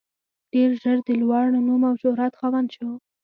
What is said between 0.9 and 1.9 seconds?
د لوړ نوم